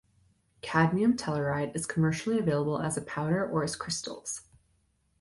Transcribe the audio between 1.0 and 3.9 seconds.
telluride is commercially available as a powder, or as